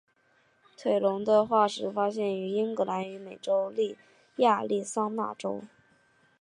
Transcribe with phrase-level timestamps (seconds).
[0.75, 3.71] 腿龙的化石发现于英格兰与美国
[4.37, 5.61] 亚利桑那州。